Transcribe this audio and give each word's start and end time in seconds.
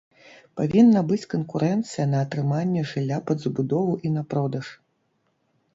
Павінна 0.61 1.03
быць 1.11 1.27
канкурэнцыя 1.33 2.05
на 2.15 2.23
атрыманне 2.27 2.81
жылля 2.93 3.17
пад 3.29 3.37
забудову 3.45 3.93
і 4.09 4.17
на 4.17 4.23
продаж. 4.35 4.65